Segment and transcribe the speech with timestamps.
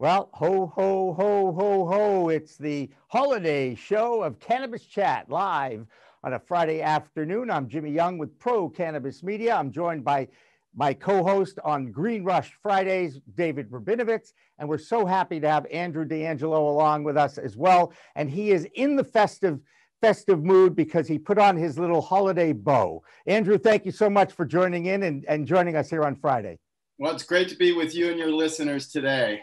[0.00, 2.28] Well, ho, ho, ho, ho, ho.
[2.30, 5.84] It's the holiday show of Cannabis Chat live
[6.24, 7.50] on a Friday afternoon.
[7.50, 9.54] I'm Jimmy Young with Pro Cannabis Media.
[9.54, 10.28] I'm joined by
[10.74, 14.32] my co host on Green Rush Fridays, David Rabinovitz.
[14.58, 17.92] And we're so happy to have Andrew DeAngelo along with us as well.
[18.16, 19.60] And he is in the festive
[20.00, 23.02] festive mood because he put on his little holiday bow.
[23.26, 26.58] Andrew, thank you so much for joining in and, and joining us here on Friday.
[26.96, 29.42] Well, it's great to be with you and your listeners today.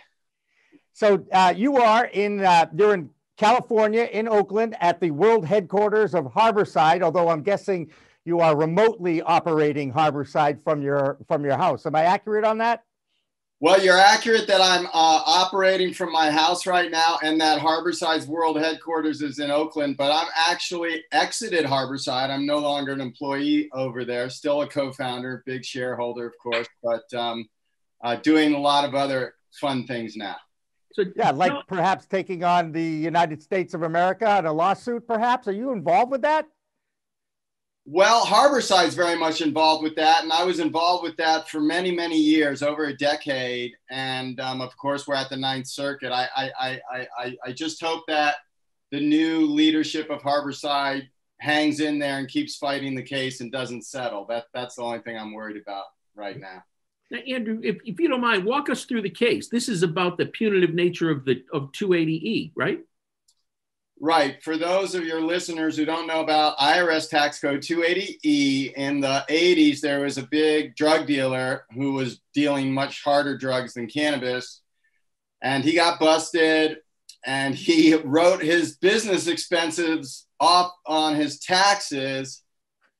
[0.98, 6.16] So uh, you are in uh, you're in California in Oakland at the world headquarters
[6.16, 7.04] of Harborside.
[7.04, 7.92] Although I'm guessing
[8.26, 11.86] you are remotely operating Harborside from your from your house.
[11.86, 12.84] Am I accurate on that?
[13.60, 18.26] Well, you're accurate that I'm uh, operating from my house right now, and that Harborside's
[18.26, 19.98] world headquarters is in Oakland.
[19.98, 22.32] But I'm actually exited Harborside.
[22.32, 24.32] I'm no longer an employee over there.
[24.32, 27.48] Still a co-founder, big shareholder, of course, but um,
[28.04, 30.38] uh, doing a lot of other fun things now.
[30.94, 31.62] So yeah, like no.
[31.68, 35.48] perhaps taking on the United States of America in a lawsuit, perhaps.
[35.48, 36.48] Are you involved with that?
[37.90, 41.96] Well, Harborside's very much involved with that, and I was involved with that for many,
[41.96, 43.72] many years, over a decade.
[43.90, 46.12] And um, of course, we're at the Ninth Circuit.
[46.12, 48.36] I, I, I, I, I just hope that
[48.92, 51.08] the new leadership of Harborside
[51.40, 54.26] hangs in there and keeps fighting the case and doesn't settle.
[54.26, 56.64] That, that's the only thing I'm worried about right now.
[57.10, 59.48] Now, Andrew, if, if you don't mind, walk us through the case.
[59.48, 62.80] This is about the punitive nature of the of 280E, right?
[64.00, 64.44] Right.
[64.44, 69.26] For those of your listeners who don't know about IRS tax code 280E, in the
[69.28, 74.62] 80s, there was a big drug dealer who was dealing much harder drugs than cannabis.
[75.42, 76.78] And he got busted
[77.26, 82.44] and he wrote his business expenses off on his taxes.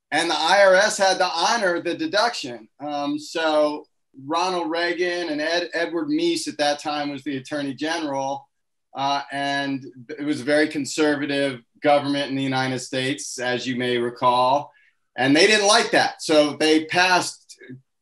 [0.10, 2.70] And the IRS had to honor the deduction.
[2.80, 3.86] Um, so
[4.26, 8.48] Ronald Reagan and Ed, Edward Meese at that time was the attorney general.
[8.96, 9.86] Uh, and
[10.18, 14.72] it was a very conservative government in the United States, as you may recall.
[15.18, 16.22] And they didn't like that.
[16.22, 17.60] So they passed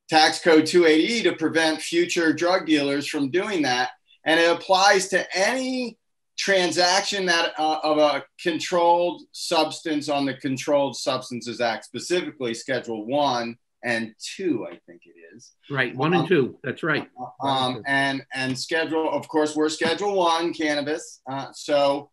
[0.09, 3.91] tax code 280 to prevent future drug dealers from doing that.
[4.25, 5.97] And it applies to any
[6.37, 13.57] transaction that uh, of a controlled substance on the Controlled Substances Act, specifically Schedule One
[13.85, 15.53] and two, I think it is.
[15.69, 16.57] Right, one um, and two.
[16.63, 17.07] That's right.
[17.41, 22.09] Um, and and schedule, of course, we're Schedule One cannabis, uh, so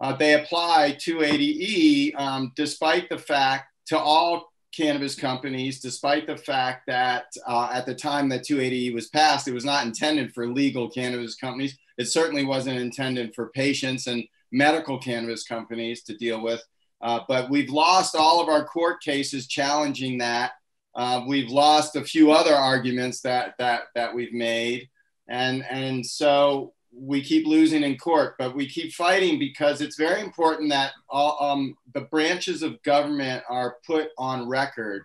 [0.00, 6.86] uh, they apply 280e, um, despite the fact to all cannabis companies, despite the fact
[6.86, 10.90] that uh, at the time that 280e was passed, it was not intended for legal
[10.90, 11.76] cannabis companies.
[11.98, 16.62] It certainly wasn't intended for patients and medical cannabis companies to deal with.
[17.02, 20.52] Uh, but we've lost all of our court cases challenging that.
[20.94, 24.88] Uh, we've lost a few other arguments that that that we've made,
[25.28, 30.20] and and so we keep losing in court, but we keep fighting because it's very
[30.20, 35.04] important that all, um, the branches of government are put on record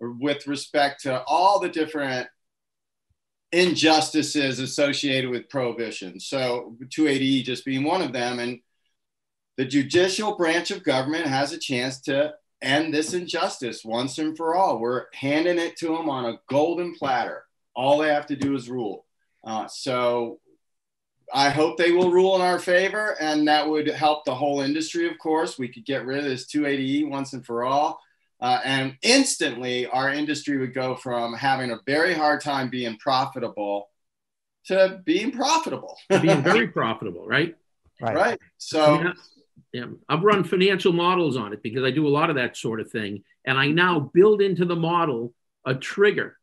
[0.00, 2.26] with respect to all the different
[3.52, 6.18] injustices associated with prohibition.
[6.18, 8.60] So 280E just being one of them, and
[9.56, 14.54] the judicial branch of government has a chance to end this injustice once and for
[14.54, 14.78] all.
[14.78, 17.44] We're handing it to them on a golden platter.
[17.74, 19.06] All they have to do is rule.
[19.44, 20.40] Uh, so
[21.32, 25.08] I hope they will rule in our favor, and that would help the whole industry,
[25.08, 25.58] of course.
[25.58, 28.00] We could get rid of this 280E once and for all.
[28.40, 33.90] Uh, and instantly, our industry would go from having a very hard time being profitable
[34.66, 35.96] to being profitable.
[36.08, 37.54] being very profitable, right?
[38.00, 38.16] Right.
[38.16, 38.40] right.
[38.56, 39.12] So, yeah.
[39.72, 42.80] Yeah, I've run financial models on it because I do a lot of that sort
[42.80, 45.32] of thing, and I now build into the model
[45.64, 46.36] a trigger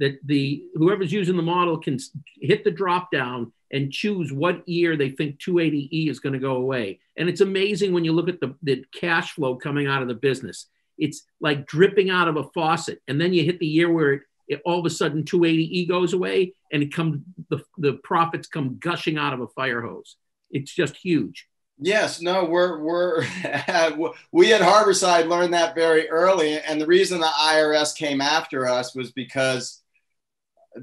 [0.00, 1.98] that the whoever's using the model can
[2.40, 6.56] hit the drop down and choose what year they think 280e is going to go
[6.56, 7.00] away.
[7.16, 10.14] And it's amazing when you look at the, the cash flow coming out of the
[10.14, 10.66] business.
[10.98, 14.22] It's like dripping out of a faucet, and then you hit the year where it,
[14.46, 17.20] it all of a sudden 280e goes away, and it comes
[17.50, 20.16] the the profits come gushing out of a fire hose.
[20.50, 21.48] It's just huge.
[21.78, 23.22] Yes, no, we're we're
[24.32, 28.94] we at Harborside learned that very early, and the reason the IRS came after us
[28.94, 29.82] was because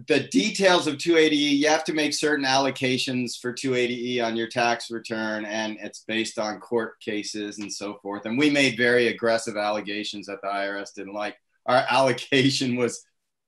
[0.08, 4.90] the details of 280E, you have to make certain allocations for 280E on your tax
[4.92, 8.26] return, and it's based on court cases and so forth.
[8.26, 11.38] And we made very aggressive allegations that the IRS didn't like.
[11.66, 13.04] Our allocation was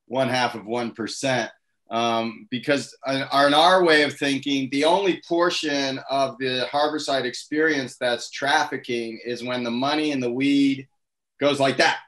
[0.07, 1.51] one half of one percent
[1.93, 3.23] um, because in
[3.53, 9.63] our way of thinking, the only portion of the Harborside experience that's trafficking is when
[9.63, 10.87] the money and the weed
[11.39, 11.99] goes like that,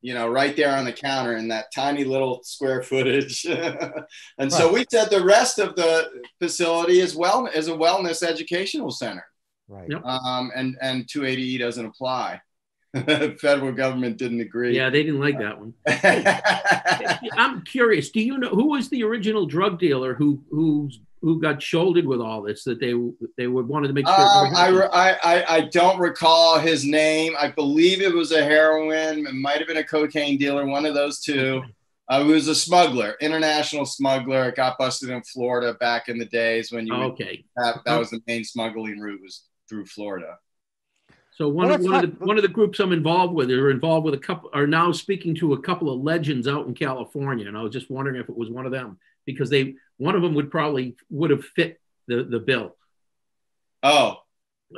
[0.00, 3.44] you know, right there on the counter in that tiny little square footage.
[3.44, 4.04] and
[4.38, 4.52] right.
[4.52, 9.26] so we said the rest of the facility is well is a wellness educational center.
[9.66, 9.90] Right.
[9.90, 10.04] Yep.
[10.04, 12.40] Um, and and 280E doesn't apply.
[13.40, 14.76] federal government didn't agree.
[14.76, 15.72] Yeah, they didn't like that one.
[17.38, 18.10] I'm curious.
[18.10, 22.20] Do you know who was the original drug dealer who who's who got shouldered with
[22.20, 22.92] all this that they
[23.38, 24.14] they would wanted to make sure?
[24.14, 27.34] Um, I, I I don't recall his name.
[27.38, 29.26] I believe it was a heroin.
[29.26, 30.66] It might have been a cocaine dealer.
[30.66, 31.62] One of those two.
[32.08, 34.48] Uh, was a smuggler, international smuggler.
[34.48, 37.44] It got busted in Florida back in the days when you okay.
[37.56, 40.36] That, that was the main smuggling route was through Florida.
[41.42, 43.72] So one, well, of, one, of the, one of the groups I'm involved with are
[43.72, 47.48] involved with a couple are now speaking to a couple of legends out in California,
[47.48, 50.22] and I was just wondering if it was one of them because they one of
[50.22, 52.76] them would probably would have fit the the bill.
[53.82, 54.18] Oh,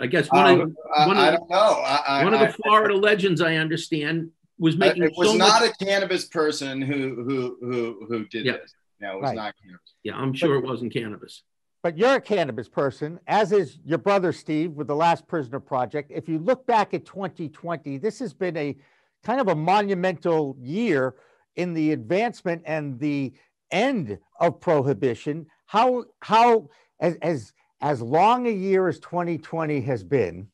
[0.01, 1.57] I guess one um, of I, one I don't know.
[1.57, 5.03] I, one of the Florida legends I understand was making.
[5.03, 8.53] It was so not much, a cannabis person who who who who did Yeah.
[8.53, 8.73] this.
[9.03, 9.37] No, it was Right.
[9.37, 9.93] not cannabis.
[10.03, 11.43] Yeah, I'm sure it wasn't cannabis.
[11.85, 16.11] But you're a cannabis person, as is your brother Steve with the Last Prisoner Project.
[16.11, 18.75] If you look back at 2020, this has been a
[19.23, 21.15] kind of a monumental year
[21.57, 23.35] in the advancement and the
[23.71, 25.45] end of prohibition.
[25.67, 26.71] How how
[27.01, 27.53] as as
[27.83, 30.49] as long a year as 2020 has been,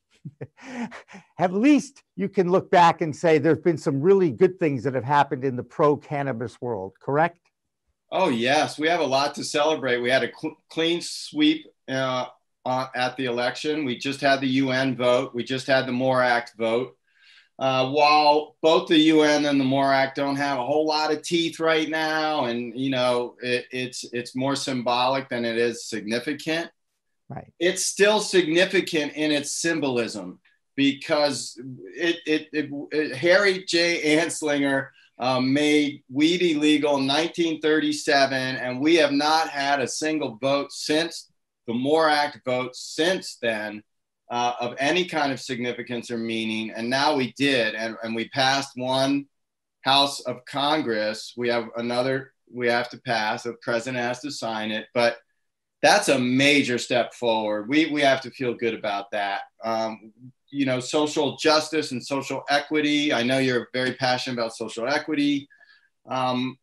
[1.39, 4.95] at least you can look back and say there's been some really good things that
[4.95, 7.39] have happened in the pro cannabis world, correct?
[8.11, 9.99] Oh yes, we have a lot to celebrate.
[9.99, 12.25] We had a cl- clean sweep uh,
[12.65, 13.85] on, at the election.
[13.85, 15.33] We just had the UN vote.
[15.33, 16.97] We just had the MORE Act vote.
[17.57, 21.21] Uh, while both the UN and the MORE Act don't have a whole lot of
[21.21, 26.69] teeth right now, and you know it, it's it's more symbolic than it is significant.
[27.29, 27.53] Right.
[27.59, 30.39] It's still significant in its symbolism
[30.75, 31.57] because
[31.95, 34.17] it, it, it, it Harry J.
[34.17, 34.89] Anslinger
[35.21, 41.31] um, made weed illegal in 1937, and we have not had a single vote since
[41.67, 43.83] the MORE Act vote since then
[44.31, 46.71] uh, of any kind of significance or meaning.
[46.71, 49.27] And now we did, and, and we passed one
[49.81, 51.33] House of Congress.
[51.37, 53.43] We have another we have to pass.
[53.43, 55.17] The president has to sign it, but
[55.81, 57.69] that's a major step forward.
[57.69, 59.41] We, we have to feel good about that.
[59.63, 60.11] Um,
[60.51, 63.13] you know, social justice and social equity.
[63.13, 65.47] I know you're very passionate about social equity.
[66.07, 66.57] Um,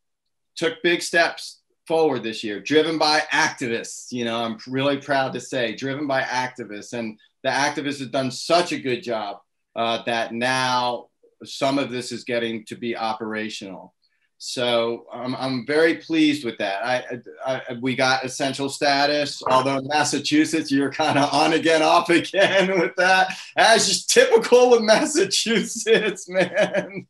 [0.57, 4.13] took big steps forward this year, driven by activists.
[4.13, 6.93] You know, I'm really proud to say, driven by activists.
[6.93, 9.39] And the activists have done such a good job
[9.75, 11.07] uh, that now
[11.45, 13.95] some of this is getting to be operational.
[14.41, 16.85] So I'm, I'm very pleased with that.
[16.85, 22.09] I, I, we got essential status, although in Massachusetts, you're kind of on again, off
[22.09, 23.37] again with that.
[23.57, 27.09] As is typical of Massachusetts, man.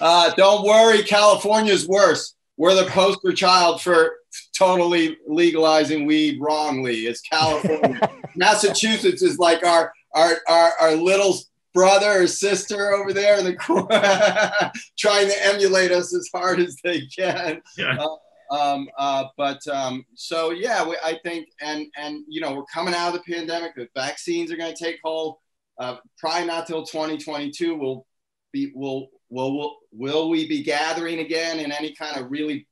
[0.00, 2.34] Uh, don't worry, California's worse.
[2.56, 4.16] We're the poster child for
[4.56, 7.00] totally legalizing weed wrongly.
[7.00, 8.00] It's California.
[8.34, 11.34] Massachusetts is like our, our, our, our little
[11.74, 13.86] brother or sister over there in the corner
[14.98, 17.60] trying to emulate us as hard as they can.
[17.76, 17.98] Yeah.
[17.98, 18.16] Uh,
[18.50, 22.94] um, uh, but um, so yeah, we, I think, and and you know, we're coming
[22.94, 23.74] out of the pandemic.
[23.76, 25.36] The vaccines are going to take hold.
[25.78, 27.76] Uh, probably not till 2022.
[27.76, 28.06] We'll
[28.52, 32.66] be will will will will we be gathering again in any kind of really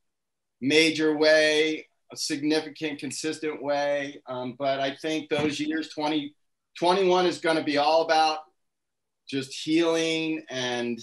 [0.59, 4.21] major way, a significant, consistent way?
[4.27, 8.39] Um, but I think those years 2021 is going to be all about
[9.29, 10.99] just healing and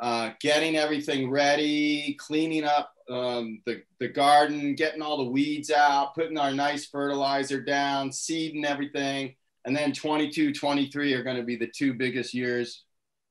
[0.00, 6.14] uh, getting everything ready, cleaning up um, the, the garden, getting all the weeds out,
[6.14, 9.34] putting our nice fertilizer down, seeding everything.
[9.64, 12.84] And then 22, 23 are going to be the two biggest years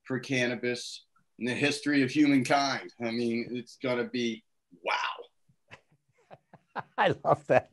[0.05, 1.05] for cannabis
[1.39, 2.91] in the history of humankind.
[3.01, 4.43] I mean, it's going to be
[4.83, 6.83] wow.
[6.97, 7.69] I love that.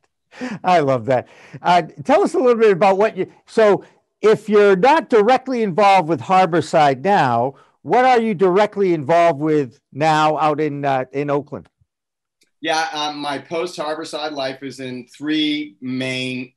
[0.64, 1.28] I love that.
[1.60, 3.30] Uh, tell us a little bit about what you.
[3.46, 3.84] So,
[4.22, 10.38] if you're not directly involved with Harborside now, what are you directly involved with now
[10.38, 11.68] out in uh, in Oakland?
[12.60, 16.52] Yeah, um, my post Harborside life is in three main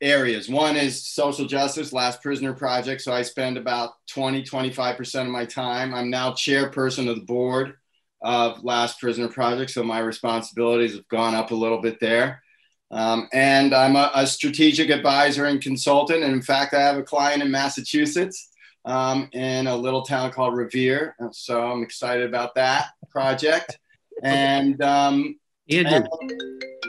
[0.00, 0.48] areas.
[0.48, 3.02] One is social justice, Last Prisoner Project.
[3.02, 5.94] So I spend about 20, 25% of my time.
[5.94, 7.74] I'm now chairperson of the board
[8.20, 9.70] of Last Prisoner Project.
[9.70, 12.42] So my responsibilities have gone up a little bit there.
[12.90, 16.24] Um, and I'm a, a, strategic advisor and consultant.
[16.24, 18.48] And in fact, I have a client in Massachusetts
[18.86, 21.14] um, in a little town called Revere.
[21.32, 23.78] So I'm excited about that project.
[24.22, 25.38] And, um,
[25.70, 26.08] Andrew, and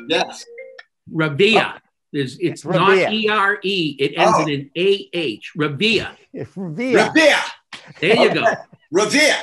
[0.08, 0.46] yes,
[1.12, 1.80] Ravia.
[2.12, 3.04] Is it's Revere.
[3.06, 3.96] not E R E.
[4.00, 4.42] It ends Oh.
[4.44, 5.52] in an A H.
[5.56, 6.16] Ravia.
[6.34, 7.06] Revere.
[7.06, 7.36] Revere.
[8.00, 8.46] There you go.
[8.92, 9.36] Revere.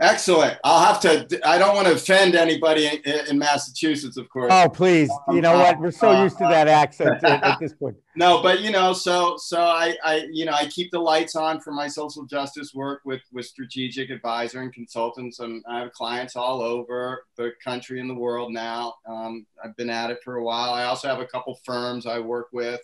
[0.00, 0.58] Excellent.
[0.64, 1.40] I'll have to.
[1.46, 4.50] I don't want to offend anybody in, in Massachusetts, of course.
[4.52, 5.08] Oh, please.
[5.30, 5.78] You know what?
[5.78, 7.96] We're so used to that accent at, at this point.
[8.16, 11.60] No, but you know, so so I, I you know I keep the lights on
[11.60, 16.34] for my social justice work with with strategic advisor and consultants, and I have clients
[16.34, 18.94] all over the country and the world now.
[19.06, 20.74] Um, I've been at it for a while.
[20.74, 22.80] I also have a couple firms I work with,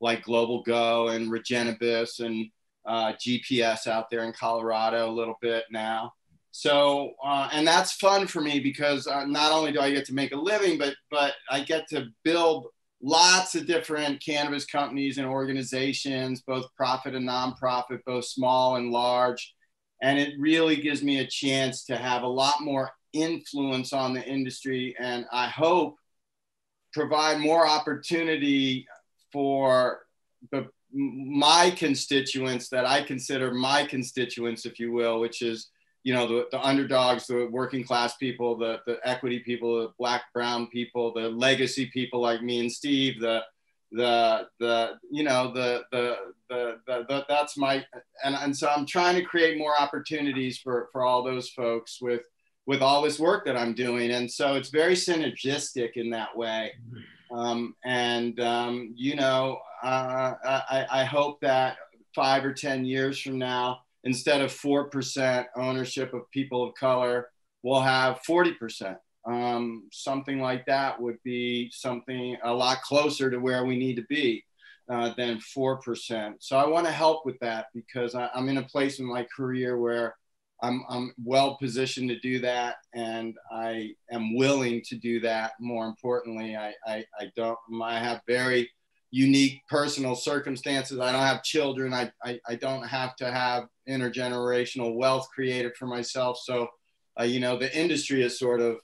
[0.00, 2.48] like Global Go and Regenibus and
[2.88, 6.12] uh, GPS out there in Colorado a little bit now.
[6.50, 10.14] So, uh, and that's fun for me because uh, not only do I get to
[10.14, 12.66] make a living, but but I get to build
[13.00, 19.54] lots of different cannabis companies and organizations, both profit and nonprofit, both small and large.
[20.02, 24.24] And it really gives me a chance to have a lot more influence on the
[24.24, 24.96] industry.
[24.98, 25.96] And I hope
[26.92, 28.86] provide more opportunity
[29.32, 30.00] for
[30.50, 35.68] the my constituents that I consider my constituents, if you will, which is
[36.04, 40.22] you know the, the underdogs, the working class people, the the equity people, the black
[40.32, 43.42] brown people, the legacy people like me and Steve, the
[43.92, 46.16] the the you know the the
[46.48, 47.84] the, the, the that's my
[48.24, 52.22] and, and so I'm trying to create more opportunities for for all those folks with
[52.66, 56.72] with all this work that I'm doing, and so it's very synergistic in that way.
[57.30, 61.76] Um, and um, you know, uh, I, I hope that
[62.14, 67.28] five or 10 years from now, instead of 4% ownership of people of color,
[67.62, 68.96] we'll have 40%.
[69.24, 74.06] Um, something like that would be something a lot closer to where we need to
[74.08, 74.42] be
[74.88, 76.34] uh, than 4%.
[76.40, 79.26] So I want to help with that because I, I'm in a place in my
[79.36, 80.16] career where
[80.62, 85.52] I'm, I'm well positioned to do that and I am willing to do that.
[85.60, 88.70] More importantly, I, I, I don't, I have very
[89.10, 90.98] unique personal circumstances.
[91.00, 91.94] I don't have children.
[91.94, 96.38] I, I, I don't have to have intergenerational wealth created for myself.
[96.42, 96.68] So,
[97.18, 98.76] uh, you know, the industry is sort of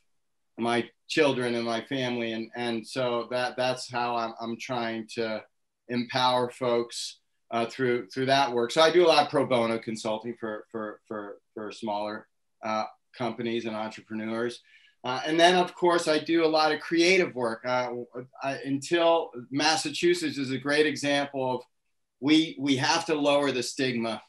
[0.58, 2.32] my children and my family.
[2.32, 5.42] And, and so that, that's how I'm, I'm trying to
[5.88, 8.70] empower folks uh, through, through that work.
[8.70, 12.26] So I do a lot of pro bono consulting for, for, for, for smaller
[12.64, 12.84] uh,
[13.16, 14.60] companies and entrepreneurs.
[15.04, 17.62] Uh, and then, of course, I do a lot of creative work.
[17.66, 17.90] Uh,
[18.42, 21.62] I, until Massachusetts is a great example of
[22.20, 24.22] we we have to lower the stigma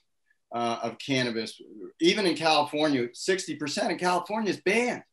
[0.53, 1.62] uh, of cannabis.
[2.01, 5.03] Even in California, sixty percent of California is banned.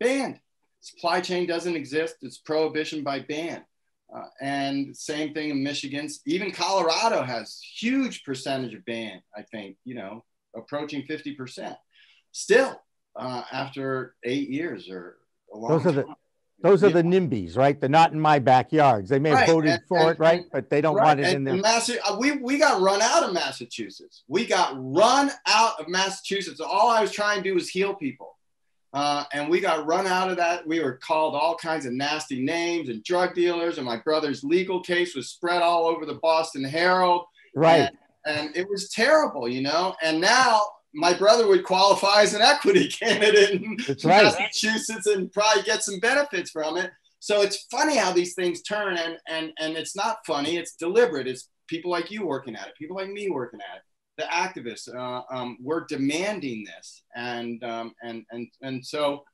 [0.00, 0.40] Banned.
[0.80, 2.16] Supply chain doesn't exist.
[2.22, 3.64] It's prohibition by ban.
[4.12, 6.08] Uh, and same thing in Michigan.
[6.26, 9.22] Even Colorado has huge percentage of ban.
[9.36, 10.24] I think you know
[10.56, 11.76] approaching fifty percent.
[12.32, 12.80] Still,
[13.16, 15.16] uh, after eight years or
[15.52, 16.04] those are the
[16.62, 17.80] those are the NIMBYs, right?
[17.80, 19.08] They're not in my backyards.
[19.08, 19.48] They may have right.
[19.48, 20.44] voted and, for and, it, right?
[20.52, 21.06] But they don't right.
[21.06, 21.56] want it and, in there.
[21.56, 24.24] Massa- uh, we, we got run out of Massachusetts.
[24.28, 26.60] We got run out of Massachusetts.
[26.60, 28.36] All I was trying to do was heal people.
[28.92, 30.66] Uh, and we got run out of that.
[30.66, 33.78] We were called all kinds of nasty names and drug dealers.
[33.78, 37.24] And my brother's legal case was spread all over the Boston Herald.
[37.54, 37.90] Right.
[38.26, 39.94] and it was terrible, you know.
[40.02, 40.60] And now
[40.92, 44.24] my brother would qualify as an equity candidate in That's right.
[44.24, 46.90] Massachusetts and probably get some benefits from it.
[47.20, 50.56] So it's funny how these things turn, and and and it's not funny.
[50.56, 51.28] It's deliberate.
[51.28, 53.82] It's people like you working at it, people like me working at it,
[54.16, 54.92] the activists.
[54.92, 59.24] Uh, um, we're demanding this, and um, and and and so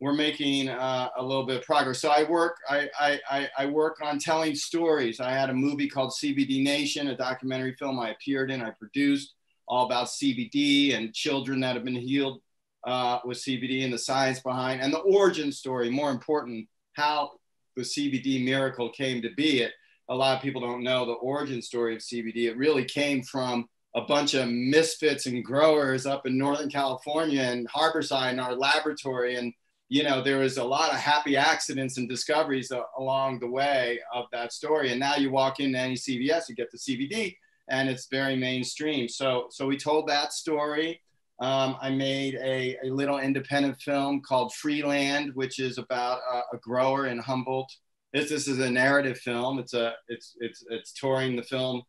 [0.00, 2.00] we're making uh, a little bit of progress.
[2.00, 5.20] So I work, I, I, I work on telling stories.
[5.20, 9.34] I had a movie called CBD Nation, a documentary film I appeared in, I produced
[9.70, 12.42] all about CBD and children that have been healed
[12.84, 15.88] uh, with CBD and the science behind and the origin story.
[15.88, 17.30] More important, how
[17.76, 19.62] the CBD miracle came to be.
[19.62, 19.72] It
[20.08, 22.48] a lot of people don't know the origin story of CBD.
[22.48, 27.68] It really came from a bunch of misfits and growers up in Northern California and
[27.68, 29.36] Harborside in our laboratory.
[29.36, 29.52] And,
[29.88, 34.00] you know, there was a lot of happy accidents and discoveries uh, along the way
[34.12, 34.90] of that story.
[34.90, 37.36] And now you walk into any CVS, you get the CBD
[37.70, 39.08] and it's very mainstream.
[39.08, 41.00] So, so we told that story.
[41.40, 46.58] Um, I made a, a, little independent film called Freeland, which is about a, a
[46.58, 47.72] grower in Humboldt.
[48.12, 49.58] This, this is a narrative film.
[49.58, 51.82] It's a it's it's it's touring the film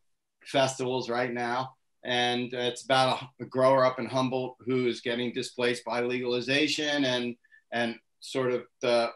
[0.46, 5.34] festivals right now, and it's about a, a grower up in Humboldt who is getting
[5.34, 7.36] displaced by legalization and
[7.72, 9.10] and sort of the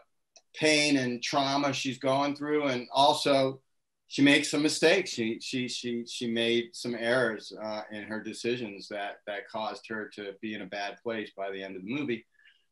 [0.55, 3.59] pain and trauma she's going through, and also
[4.07, 5.09] she makes some mistakes.
[5.11, 10.09] She she she she made some errors uh, in her decisions that that caused her
[10.15, 12.25] to be in a bad place by the end of the movie.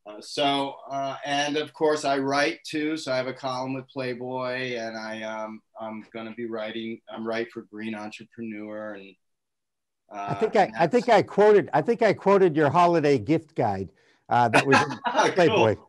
[0.08, 2.96] Uh, so uh, and of course I write too.
[2.98, 7.01] So I have a column with Playboy, and I um, I'm gonna be writing.
[7.10, 9.15] I'm write for Green Entrepreneur, and
[10.10, 13.56] Uh, I think I, I think I quoted I think I quoted your holiday gift
[13.56, 13.89] guide
[14.30, 15.00] uh, that was in
[15.34, 15.75] Playboy.
[15.75, 15.85] Cool.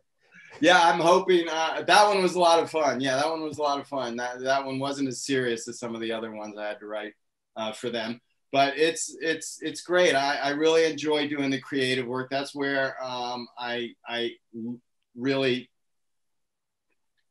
[0.61, 3.01] Yeah, I'm hoping uh, that one was a lot of fun.
[3.01, 4.17] Yeah, that one was a lot of fun.
[4.17, 6.87] That that one wasn't as serious as some of the other ones I had to
[6.87, 7.13] write
[7.57, 8.21] uh, for them.
[8.53, 10.15] But it's it's it's great.
[10.15, 12.31] I, I really enjoy doing the creative work.
[12.31, 14.33] That's where um, I I
[15.15, 15.69] really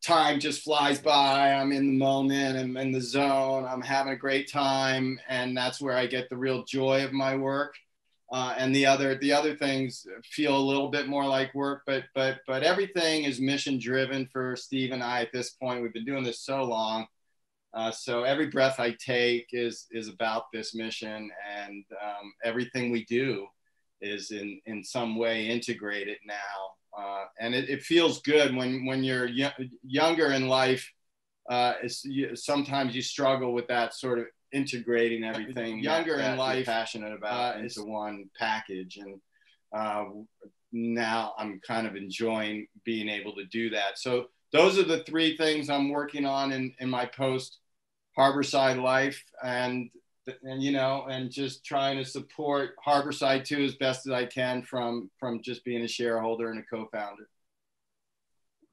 [0.03, 1.53] time just flies by.
[1.53, 2.57] I'm in the moment.
[2.57, 3.65] I'm in the zone.
[3.65, 7.35] I'm having a great time, and that's where I get the real joy of my
[7.35, 7.73] work.
[8.35, 12.03] Uh, and the other the other things feel a little bit more like work, but
[12.13, 15.81] but but everything is mission driven for Steve and I at this point.
[15.81, 17.07] We've been doing this so long,
[17.73, 23.05] uh, so every breath I take is is about this mission, and um, everything we
[23.05, 23.47] do
[24.01, 29.03] is in in some way integrated now uh, and it, it, feels good when when
[29.03, 30.89] you're y- younger in life.
[31.49, 31.73] Uh,
[32.03, 37.13] you, sometimes you struggle with that sort of integrating everything younger that, in life, passionate
[37.13, 39.19] about uh, into one package, and
[39.75, 40.05] uh,
[40.71, 43.99] now I'm kind of enjoying being able to do that.
[43.99, 47.59] So those are the three things I'm working on in in my post
[48.17, 49.89] Harborside life, and
[50.43, 54.63] and you know, and just trying to support Harborside too as best as I can
[54.63, 57.27] from from just being a shareholder and a co-founder.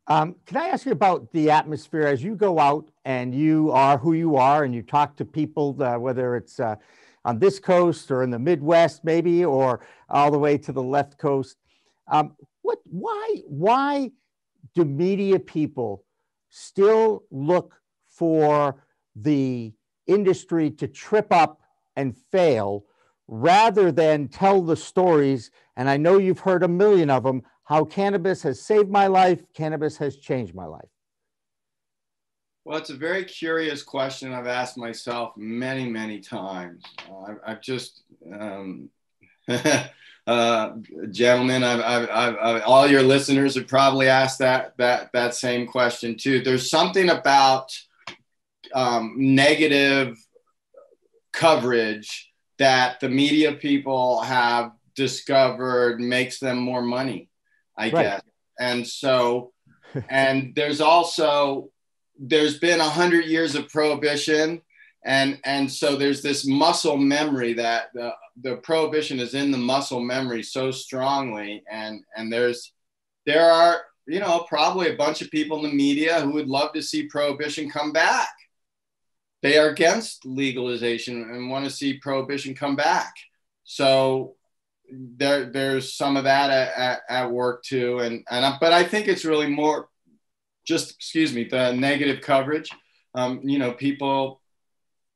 [0.08, 3.98] Um, can I ask you about the atmosphere as you go out and you are
[3.98, 6.76] who you are and you talk to people, uh, whether it's uh,
[7.24, 11.18] on this coast or in the Midwest, maybe, or all the way to the left
[11.18, 11.56] coast?
[12.08, 12.80] Um, what?
[12.84, 13.42] Why?
[13.46, 14.10] Why
[14.74, 16.04] do media people
[16.48, 17.74] still look
[18.08, 18.84] for
[19.16, 19.72] the
[20.06, 21.60] industry to trip up
[21.96, 22.84] and fail
[23.28, 25.50] rather than tell the stories.
[25.76, 29.42] And I know you've heard a million of them how cannabis has saved my life,
[29.54, 30.88] cannabis has changed my life.
[32.64, 36.84] Well, it's a very curious question I've asked myself many, many times.
[37.10, 38.88] Uh, I've, just, um,
[40.26, 40.70] uh,
[41.10, 46.16] gentlemen, I've, I've, I've, all your listeners have probably asked that, that, that same question
[46.16, 46.40] too.
[46.40, 47.72] There's something about
[48.74, 50.16] um, negative
[51.32, 57.28] coverage that the media people have discovered makes them more money,
[57.76, 57.92] I right.
[57.92, 58.22] guess.
[58.58, 59.52] And so,
[60.08, 61.70] and there's also
[62.18, 64.62] there's been a hundred years of prohibition,
[65.04, 70.00] and and so there's this muscle memory that the the prohibition is in the muscle
[70.00, 72.72] memory so strongly, and and there's
[73.26, 76.72] there are you know probably a bunch of people in the media who would love
[76.72, 78.28] to see prohibition come back
[79.42, 83.12] they are against legalization and want to see prohibition come back.
[83.64, 84.36] So
[84.92, 87.98] there, there's some of that at, at, at work too.
[88.00, 89.88] And, and I, but I think it's really more
[90.66, 92.70] just, excuse me, the negative coverage.
[93.14, 94.40] Um, you know, people,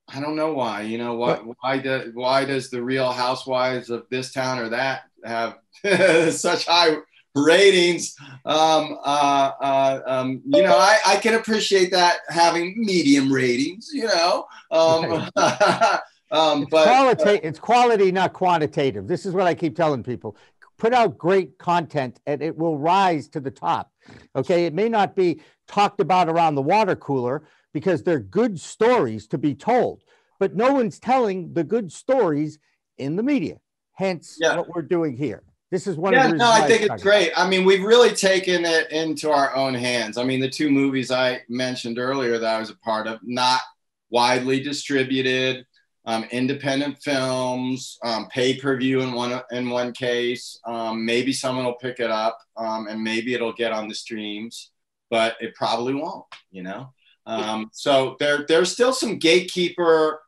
[0.09, 4.07] I don't know why, you know, why, why, do, why does the real housewives of
[4.11, 5.59] this town or that have
[6.33, 6.97] such high
[7.37, 8.17] ratings.
[8.45, 14.07] Um, uh, uh, um, you know, I, I can appreciate that having medium ratings, you
[14.07, 14.47] know.
[14.71, 15.31] Um,
[16.31, 19.07] um, it's, but, quality, it's quality, not quantitative.
[19.07, 20.37] This is what I keep telling people.
[20.79, 23.91] Put out great content and it will rise to the top.
[24.35, 24.67] Okay.
[24.67, 29.39] It may not be talked about around the water cooler because they're good stories to
[29.39, 30.03] be told,
[30.39, 32.59] but no one's telling the good stories
[32.99, 33.59] in the media.
[33.93, 34.57] Hence, yeah.
[34.57, 35.43] what we're doing here.
[35.71, 37.33] This is one yeah, of the no, I think it's great.
[37.37, 40.17] I mean, we've really taken it into our own hands.
[40.17, 43.61] I mean, the two movies I mentioned earlier that I was a part of, not
[44.09, 45.67] widely distributed,
[46.07, 50.59] um, independent films, um, pay per view in one in one case.
[50.64, 54.71] Um, maybe someone will pick it up, um, and maybe it'll get on the streams,
[55.11, 56.25] but it probably won't.
[56.53, 56.92] You know,
[57.27, 60.21] um, so there there's still some gatekeeper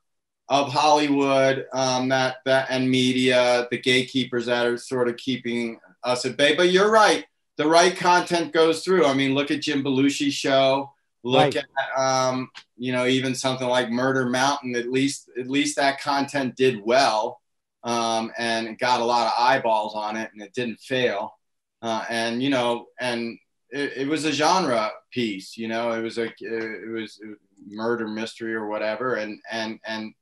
[0.48, 6.24] of Hollywood um, that that and media, the gatekeepers that are sort of keeping us
[6.24, 6.56] at bay.
[6.56, 7.24] But you're right,
[7.56, 9.04] the right content goes through.
[9.04, 10.92] I mean, look at Jim Belushi's show.
[11.24, 11.56] Look right.
[11.56, 14.76] at um, you know even something like Murder Mountain.
[14.76, 17.40] At least at least that content did well
[17.84, 21.34] um, and got a lot of eyeballs on it, and it didn't fail.
[21.82, 23.38] Uh, and you know, and
[23.70, 25.56] it, it, was a genre piece.
[25.56, 29.78] You know, it was a it was, it was murder mystery or whatever, and and
[29.86, 30.12] and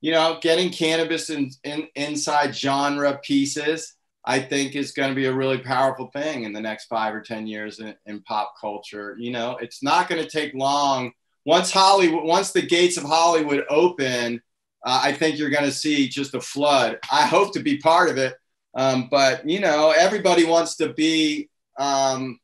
[0.00, 3.95] you know, getting cannabis in, in inside genre pieces,
[4.26, 7.20] I think is going to be a really powerful thing in the next five or
[7.20, 9.16] 10 years in, in pop culture.
[9.18, 11.12] You know, it's not going to take long.
[11.44, 14.42] Once Hollywood, once the gates of Hollywood open,
[14.84, 16.98] uh, I think you're going to see just a flood.
[17.10, 18.34] I hope to be part of it.
[18.74, 22.40] Um, but, you know, everybody wants to be, um,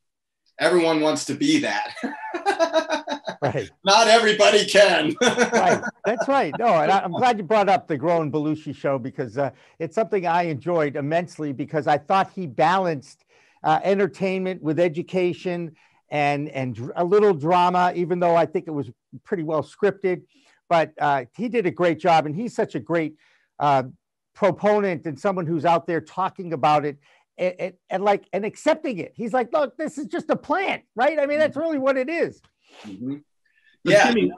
[0.61, 1.95] everyone wants to be that.
[3.43, 3.71] right.
[3.85, 5.15] Not everybody can.
[5.23, 5.83] right.
[6.05, 6.55] That's right.
[6.59, 9.95] No, and I, am glad you brought up the Growing Belushi show because uh, it's
[9.95, 13.25] something I enjoyed immensely because I thought he balanced
[13.65, 15.77] uh, entertainment with education
[16.11, 18.91] and and a little drama, even though I think it was
[19.25, 20.23] pretty well scripted.
[20.69, 23.17] But uh, he did a great job, and he's such a great
[23.59, 23.85] uh,
[24.35, 26.99] proponent and someone who's out there talking about it
[27.43, 29.13] and, and, and, like and accepting it.
[29.17, 31.19] He's like, look, this is just a plant, right?
[31.19, 32.41] I mean, that's really what it is.
[32.85, 33.17] Mm-hmm.
[33.85, 34.31] Yeah, Jimmy,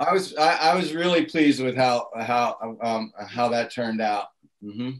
[0.00, 4.26] I was I, I, was really pleased with how how um, how that turned out.
[4.62, 4.98] Mm-hmm.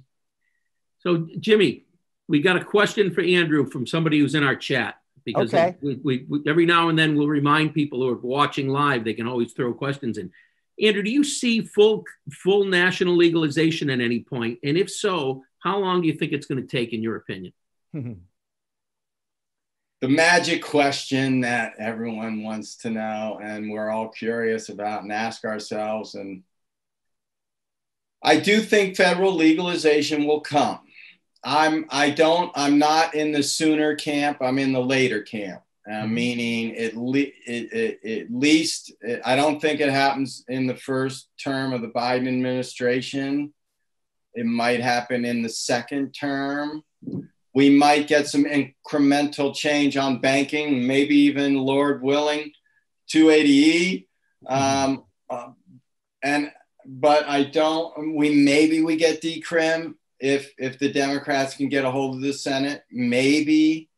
[1.01, 1.87] So, Jimmy,
[2.29, 4.95] we got a question for Andrew from somebody who's in our chat
[5.25, 5.77] because okay.
[5.83, 9.15] we, we, we, every now and then we'll remind people who are watching live they
[9.15, 10.31] can always throw questions in.
[10.81, 14.61] Andrew, do you see full full national legalization at any point?
[14.63, 17.53] And if so, how long do you think it's going to take, in your opinion?
[17.93, 18.25] the
[20.09, 26.15] magic question that everyone wants to know, and we're all curious about and ask ourselves.
[26.15, 26.43] And
[28.23, 30.81] I do think federal legalization will come.
[31.45, 34.39] I'm I don't I'm not in the sooner camp.
[34.41, 35.63] I'm in the later camp.
[35.87, 36.15] Uh, mm-hmm.
[36.15, 40.77] meaning at, le- it, it, at least it, I don't think it happens in the
[40.77, 43.55] first term of the Biden administration.
[44.39, 46.85] It might happen in the second term.
[47.55, 52.53] We might get some incremental change on banking, maybe even, Lord willing,
[53.13, 54.07] 280E.
[54.49, 54.55] Mm-hmm.
[54.55, 55.49] Um, uh,
[56.23, 56.53] and
[56.87, 58.15] but I don't.
[58.15, 62.33] We maybe we get decrim if if the Democrats can get a hold of the
[62.33, 63.91] Senate, maybe.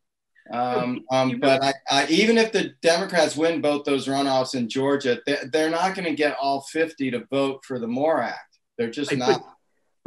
[0.50, 5.20] Um, um, but I, I, even if the Democrats win both those runoffs in Georgia,
[5.26, 8.58] they're, they're not going to get all 50 to vote for the MORE Act.
[8.78, 9.44] They're just not.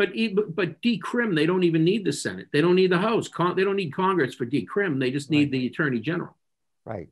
[0.04, 2.48] But, but, but decrim, they don't even need the Senate.
[2.52, 3.30] They don't need the House.
[3.30, 5.00] Con- they don't need Congress for decrim.
[5.00, 5.52] They just need right.
[5.52, 6.36] the Attorney General.
[6.84, 7.08] Right.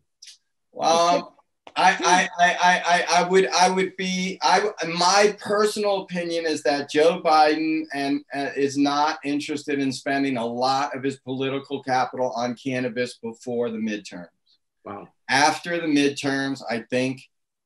[0.74, 1.38] Well,
[1.78, 6.90] I, I, I, I, I would I would be I my personal opinion is that
[6.90, 12.32] Joe Biden and uh, is not interested in spending a lot of his political capital
[12.36, 14.28] on cannabis before the midterms.
[14.84, 15.08] Wow.
[15.30, 17.22] After the midterms, I think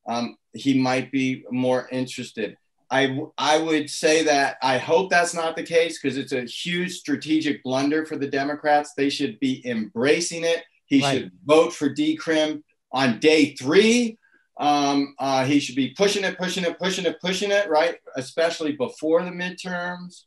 [0.07, 2.57] um, he might be more interested.
[2.91, 6.93] I I would say that I hope that's not the case because it's a huge
[6.93, 8.93] strategic blunder for the Democrats.
[8.93, 10.63] They should be embracing it.
[10.85, 11.13] He right.
[11.13, 14.17] should vote for decrim on day three,
[14.57, 17.97] um, uh, he should be pushing it, pushing it, pushing it, pushing it, right?
[18.15, 20.23] Especially before the midterms.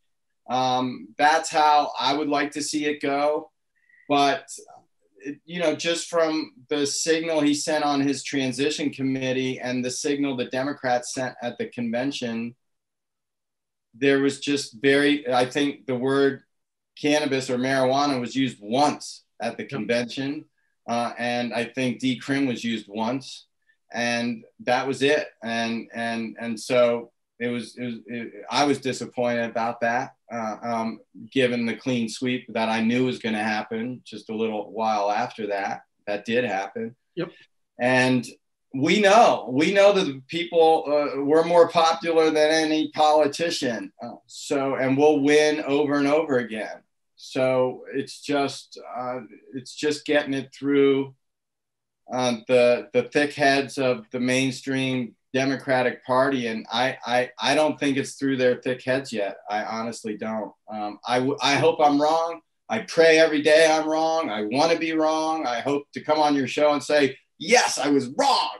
[0.50, 3.50] Um, that's how I would like to see it go.
[4.08, 4.44] But,
[5.44, 10.36] you know, just from the signal he sent on his transition committee and the signal
[10.36, 12.54] the Democrats sent at the convention,
[13.94, 16.42] there was just very, I think the word
[17.00, 20.44] cannabis or marijuana was used once at the convention.
[20.88, 23.46] Uh, and I think decrim was used once,
[23.92, 25.28] and that was it.
[25.42, 27.76] And and and so it was.
[27.76, 32.68] It was it, I was disappointed about that, uh, um, given the clean sweep that
[32.68, 34.02] I knew was going to happen.
[34.04, 36.94] Just a little while after that, that did happen.
[37.16, 37.32] Yep.
[37.80, 38.26] And
[38.74, 43.92] we know we know that the people uh, we're more popular than any politician.
[44.02, 46.82] Uh, so and we'll win over and over again.
[47.16, 49.20] So it's just uh,
[49.54, 51.14] it's just getting it through
[52.12, 57.78] uh, the the thick heads of the mainstream Democratic Party, and I, I I don't
[57.78, 59.36] think it's through their thick heads yet.
[59.50, 60.52] I honestly don't.
[60.72, 62.40] Um, I I hope I'm wrong.
[62.68, 64.30] I pray every day I'm wrong.
[64.30, 65.46] I want to be wrong.
[65.46, 68.50] I hope to come on your show and say yes, I was wrong.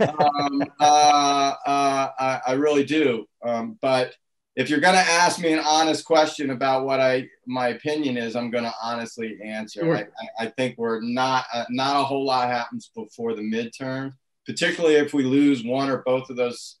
[0.00, 3.26] um, uh, uh, I, I, really do.
[3.44, 4.14] Um, but
[4.56, 8.36] if you're going to ask me an honest question about what I my opinion is,
[8.36, 9.80] I'm going to honestly answer.
[9.80, 9.96] Sure.
[9.96, 14.12] I, I, think we're not uh, not a whole lot happens before the midterm,
[14.46, 16.76] particularly if we lose one or both of those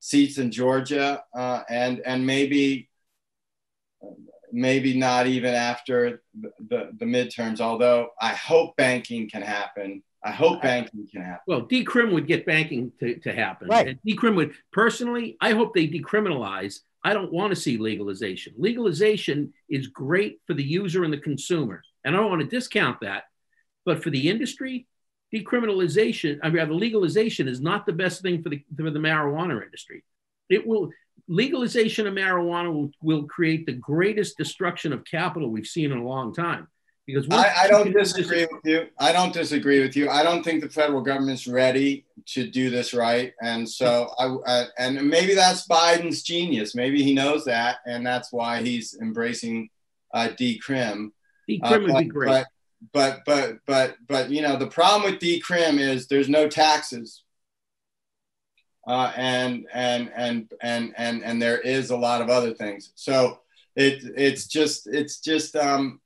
[0.00, 2.88] seats in Georgia, uh, and and maybe
[4.52, 7.60] maybe not even after the, the, the midterms.
[7.60, 10.02] Although I hope banking can happen.
[10.24, 11.42] I hope banking can happen.
[11.46, 13.68] Well, decrim would get banking to, to happen.
[13.68, 13.88] Right.
[13.88, 18.54] And decrim would personally, I hope they decriminalize I don't want to see legalization.
[18.58, 21.82] Legalization is great for the user and the consumer.
[22.04, 23.24] And I don't want to discount that.
[23.84, 24.88] But for the industry,
[25.36, 29.62] decriminalization, I mean, the legalization is not the best thing for the, for the marijuana
[29.62, 30.04] industry.
[30.48, 30.90] It will,
[31.28, 36.04] legalization of marijuana will, will create the greatest destruction of capital we've seen in a
[36.04, 36.68] long time.
[37.06, 38.88] Because I, I don't disagree with you.
[38.98, 40.10] I don't disagree with you.
[40.10, 44.64] I don't think the federal government's ready to do this right, and so I uh,
[44.76, 46.74] and maybe that's Biden's genius.
[46.74, 49.68] Maybe he knows that, and that's why he's embracing
[50.12, 51.12] uh, decrim.
[51.48, 52.28] Decrim uh, would be great.
[52.28, 52.46] But,
[52.92, 57.22] but but but but you know the problem with decrim is there's no taxes.
[58.86, 62.92] Uh, and and and and and and there is a lot of other things.
[62.94, 63.40] So
[63.74, 66.00] it it's just it's just um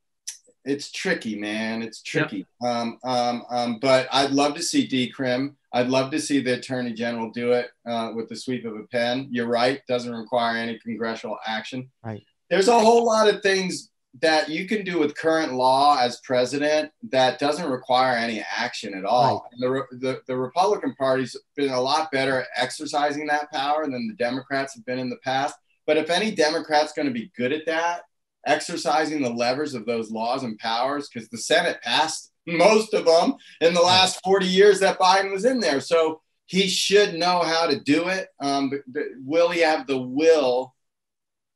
[0.65, 1.83] it's tricky man.
[1.83, 2.47] It's tricky.
[2.63, 2.71] Yep.
[2.71, 6.93] um, um um but i'd love to see decrim i'd love to see the attorney
[6.93, 9.29] general do it uh, with the sweep of a pen.
[9.31, 9.81] You're right.
[9.87, 11.91] Doesn't require any congressional action.
[12.03, 12.25] Right.
[12.49, 13.90] There's a whole lot of things
[14.21, 19.05] that you can do with current law as president that doesn't require any action at
[19.05, 19.49] all.
[19.63, 19.87] Right.
[19.91, 24.15] The, the, the Republican Party's been a lot better at exercising that power than the
[24.15, 25.55] Democrats have been in the past.
[25.87, 28.03] But if any Democrat's going to be good at that,
[28.47, 33.35] exercising the levers of those laws and powers, because the Senate passed most of them
[33.61, 35.81] in the last 40 years that Biden was in there.
[35.81, 38.29] So he should know how to do it.
[38.41, 40.75] Um, but, but will he have the will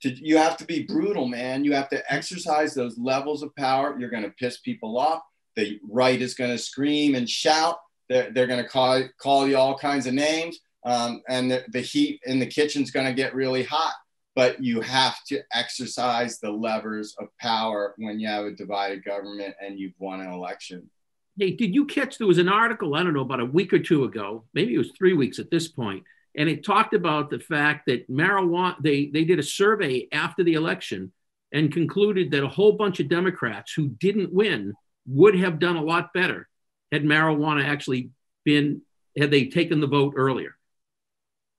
[0.05, 1.65] to, you have to be brutal, man.
[1.65, 3.97] You have to exercise those levels of power.
[3.99, 5.23] You're going to piss people off.
[5.57, 7.79] The right is going to scream and shout.
[8.09, 10.59] They're, they're going to call, call you all kinds of names.
[10.85, 13.95] Um, and the, the heat in the kitchen is going to get really hot.
[14.37, 19.55] But you have to exercise the levers of power when you have a divided government
[19.61, 20.91] and you've won an election.
[21.39, 23.79] Hey, did you catch there was an article, I don't know, about a week or
[23.79, 26.05] two ago, maybe it was three weeks at this point,
[26.37, 30.55] and it talked about the fact that marijuana they they did a survey after the
[30.55, 31.13] election
[31.53, 34.75] and concluded that a whole bunch of democrats who didn't win
[35.07, 36.49] would have done a lot better
[36.93, 38.11] had marijuana actually
[38.45, 38.83] been
[39.19, 40.57] had they taken the vote earlier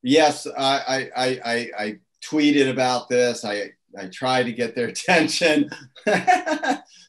[0.02, 5.70] yes i i i, I tweeted about this i I try to get their attention.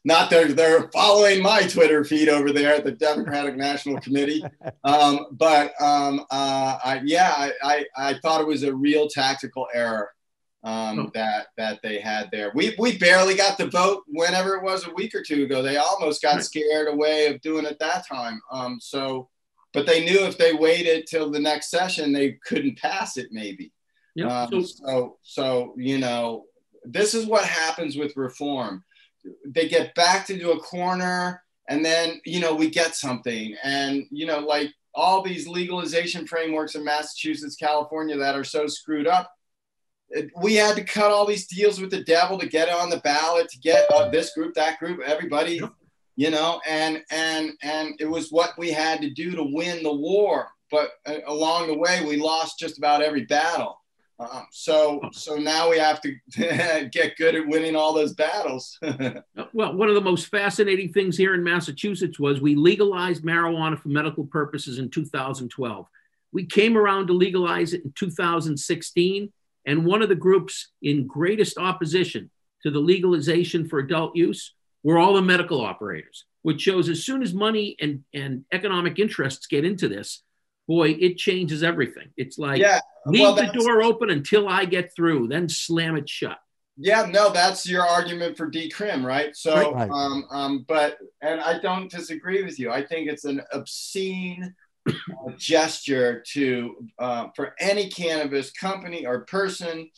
[0.07, 4.42] Not they're they're following my Twitter feed over there at the Democratic National Committee.
[4.85, 9.66] Um, but um, uh, I, yeah, I, I, I, thought it was a real tactical
[9.75, 10.11] error
[10.62, 11.11] um, oh.
[11.14, 12.53] that that they had there.
[12.55, 15.61] We we barely got the vote whenever it was a week or two ago.
[15.61, 18.40] They almost got scared away of doing it that time.
[18.53, 19.29] Um, so,
[19.73, 23.29] but they knew if they waited till the next session, they couldn't pass it.
[23.33, 23.73] Maybe.
[24.14, 24.31] Yep.
[24.31, 26.45] Um, so, so you know,
[26.85, 28.85] this is what happens with reform.
[29.45, 33.57] They get backed into a corner and then, you know, we get something.
[33.62, 39.07] And, you know, like all these legalization frameworks in Massachusetts, California that are so screwed
[39.07, 39.31] up,
[40.41, 42.99] we had to cut all these deals with the devil to get it on the
[42.99, 45.61] ballot, to get uh, this group, that group, everybody,
[46.15, 49.93] you know, and and and it was what we had to do to win the
[49.93, 50.49] war.
[50.71, 53.81] But uh, along the way, we lost just about every battle.
[54.19, 56.17] Um, so so now we have to
[56.91, 58.79] get good at winning all those battles.
[59.53, 63.89] well, one of the most fascinating things here in Massachusetts was we legalized marijuana for
[63.89, 65.87] medical purposes in 2012.
[66.33, 69.33] We came around to legalize it in 2016,
[69.67, 72.31] and one of the groups in greatest opposition
[72.63, 77.23] to the legalization for adult use were all the medical operators, which shows as soon
[77.23, 80.23] as money and, and economic interests get into this,
[80.67, 82.09] boy, it changes everything.
[82.17, 86.09] It's like yeah, leave well, the door open until I get through, then slam it
[86.09, 86.39] shut.
[86.79, 89.35] Yeah, no, that's your argument for decrim, right?
[89.35, 89.91] So, right.
[89.91, 92.71] Um, um, but and I don't disagree with you.
[92.71, 94.55] I think it's an obscene
[94.87, 94.93] uh,
[95.39, 99.91] gesture to uh, for any cannabis company or person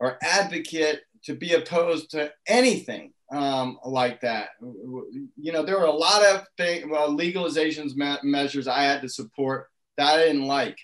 [0.00, 4.50] or advocate to be opposed to anything um, like that.
[4.60, 9.08] You know, there were a lot of thing, well, legalizations me- measures I had to
[9.08, 10.78] support that I didn't like.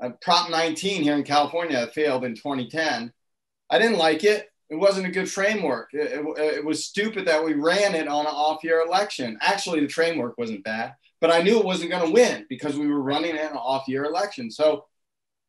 [0.00, 3.12] Uh, Prop 19 here in California failed in 2010.
[3.70, 4.48] I didn't like it.
[4.70, 5.90] It wasn't a good framework.
[5.92, 9.38] It, it, it was stupid that we ran it on an off year election.
[9.40, 12.88] Actually, the framework wasn't bad, but I knew it wasn't going to win because we
[12.88, 14.50] were running it in an off year election.
[14.50, 14.86] So,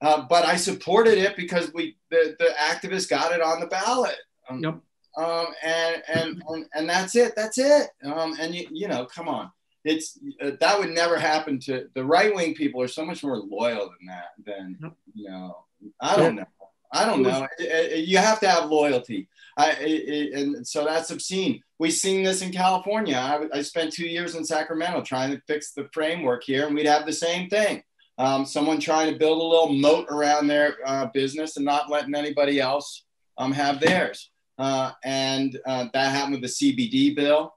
[0.01, 4.17] uh, but I supported it because we the, the activists got it on the ballot.
[4.49, 4.79] Um, yep.
[5.15, 7.33] Um, and, and, and, and that's it.
[7.35, 7.87] That's it.
[8.03, 9.51] Um, and you, you know, come on
[9.83, 13.37] it's uh, that would never happen to the right wing people are so much more
[13.37, 14.77] loyal than that than
[15.13, 15.57] you know
[16.01, 16.45] i don't know.
[16.93, 17.47] I don't know.
[17.57, 19.27] It, it, you have to have loyalty.
[19.57, 21.61] I, it, and so that's obscene.
[21.79, 23.17] We've seen this in california.
[23.17, 26.85] I, I, spent two years in sacramento trying to fix the framework here and we'd
[26.85, 27.83] have the same thing.
[28.19, 32.15] Um, someone trying to build a little moat around their uh, business and not letting
[32.15, 33.05] anybody else
[33.37, 34.29] um, have theirs.
[34.59, 37.55] Uh, and uh, that happened with the cbd bill.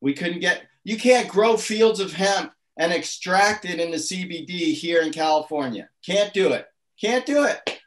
[0.00, 5.02] We couldn't get you can't grow fields of hemp and extract it into CBD here
[5.02, 5.88] in California.
[6.04, 6.64] Can't do it.
[7.00, 7.80] Can't do it.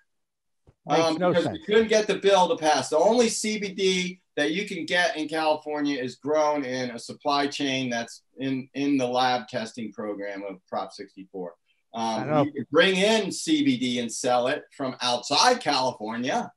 [0.86, 1.60] Um, no because sense.
[1.60, 2.90] we couldn't get the bill to pass.
[2.90, 7.90] The only CBD that you can get in California is grown in a supply chain
[7.90, 11.54] that's in, in the lab testing program of Prop 64.
[11.94, 16.52] Um, you can bring in CBD and sell it from outside California.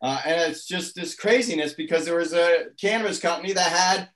[0.00, 4.08] Uh, and it's just this craziness because there was a cannabis company that had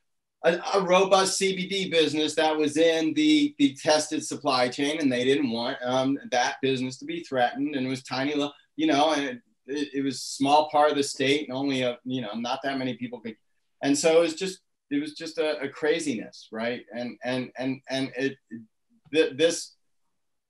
[0.45, 5.25] a, a, robust CBD business that was in the the tested supply chain, and they
[5.25, 8.35] didn't want um, that business to be threatened, and it was tiny,
[8.77, 11.99] you know, and it, it, it was small part of the state, and only a
[12.05, 13.37] you know not that many people could,
[13.83, 16.83] and so it was just it was just a, a craziness, right?
[16.95, 18.37] And and and and it
[19.13, 19.75] th- this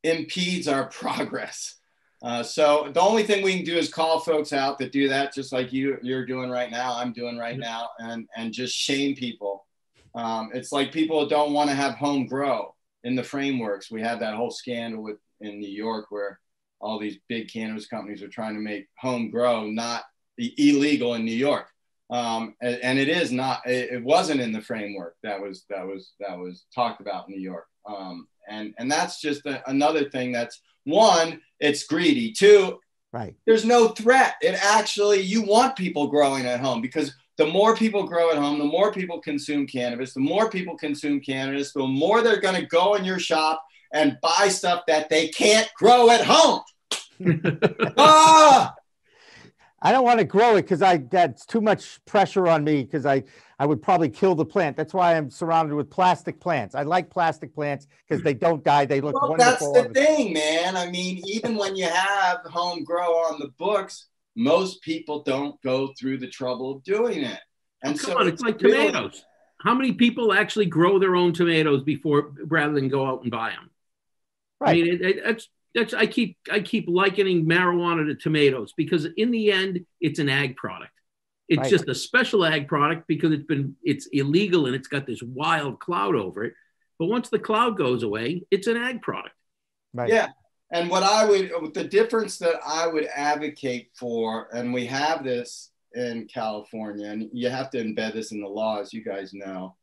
[0.02, 1.76] impedes our progress.
[2.22, 5.34] Uh, so the only thing we can do is call folks out that do that,
[5.34, 6.96] just like you you're doing right now.
[6.96, 9.65] I'm doing right now, and and just shame people
[10.16, 12.74] um, it's like people don't want to have home grow
[13.04, 13.90] in the frameworks.
[13.90, 16.40] We had that whole scandal with in New York where
[16.80, 20.04] all these big cannabis companies are trying to make home grow not
[20.38, 21.68] illegal in New York.
[22.08, 23.66] Um, and, and, it is not.
[23.66, 27.34] It, it, wasn't in the framework that was that was that was talked about in
[27.34, 27.66] New York.
[27.84, 30.30] Um, and and that's just a, another thing.
[30.30, 31.40] That's one.
[31.58, 32.32] It's greedy.
[32.32, 32.78] Two.
[33.12, 33.34] Right.
[33.44, 34.34] There's no threat.
[34.40, 38.58] It actually you want people growing at home because the more people grow at home,
[38.58, 42.66] the more people consume cannabis, the more people consume cannabis, the more they're going to
[42.66, 46.62] go in your shop and buy stuff that they can't grow at home.
[47.98, 48.74] ah!
[49.82, 53.04] I don't want to grow it because I that's too much pressure on me because
[53.04, 53.24] I
[53.58, 54.76] I would probably kill the plant.
[54.76, 56.74] That's why I'm surrounded with plastic plants.
[56.74, 58.86] I like plastic plants because they don't die.
[58.86, 59.72] They look well, wonderful.
[59.74, 60.76] That's the thing, man.
[60.76, 65.92] I mean, even when you have home grow on the books, most people don't go
[65.98, 67.40] through the trouble of doing it.
[67.82, 69.24] And oh, so on, it's, it's like really, tomatoes.
[69.60, 73.50] How many people actually grow their own tomatoes before rather than go out and buy
[73.50, 73.70] them?
[74.60, 74.70] Right.
[74.70, 79.06] I mean, it, it, that's that's I keep I keep likening marijuana to tomatoes because
[79.16, 80.92] in the end, it's an ag product.
[81.48, 81.70] It's right.
[81.70, 85.80] just a special ag product because it's been it's illegal and it's got this wild
[85.80, 86.54] cloud over it.
[86.98, 89.34] But once the cloud goes away, it's an ag product.
[89.92, 90.10] Right.
[90.10, 90.28] Yeah,
[90.70, 95.70] and what I would, the difference that I would advocate for, and we have this
[95.94, 99.76] in California, and you have to embed this in the law, as you guys know.